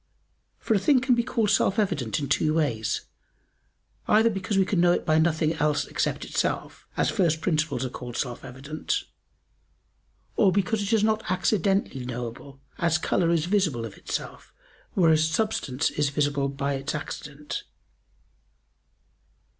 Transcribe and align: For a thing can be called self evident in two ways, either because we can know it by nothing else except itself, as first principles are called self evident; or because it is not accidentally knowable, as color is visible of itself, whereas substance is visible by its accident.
For 0.57 0.73
a 0.73 0.79
thing 0.79 0.99
can 0.99 1.13
be 1.13 1.21
called 1.21 1.51
self 1.51 1.77
evident 1.77 2.17
in 2.17 2.27
two 2.27 2.55
ways, 2.55 3.01
either 4.07 4.31
because 4.31 4.57
we 4.57 4.65
can 4.65 4.81
know 4.81 4.91
it 4.93 5.05
by 5.05 5.19
nothing 5.19 5.53
else 5.53 5.85
except 5.85 6.25
itself, 6.25 6.87
as 6.97 7.11
first 7.11 7.39
principles 7.39 7.85
are 7.85 7.89
called 7.91 8.17
self 8.17 8.43
evident; 8.43 9.03
or 10.35 10.51
because 10.51 10.81
it 10.81 10.91
is 10.91 11.03
not 11.03 11.29
accidentally 11.29 12.03
knowable, 12.03 12.59
as 12.79 12.97
color 12.97 13.29
is 13.29 13.45
visible 13.45 13.85
of 13.85 13.95
itself, 13.95 14.51
whereas 14.95 15.29
substance 15.29 15.91
is 15.91 16.09
visible 16.09 16.49
by 16.49 16.73
its 16.73 16.95
accident. 16.95 17.61